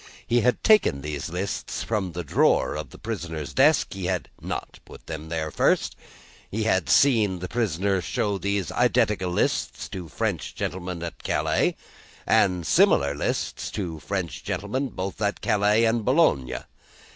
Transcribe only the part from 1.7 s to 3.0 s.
from the drawer of the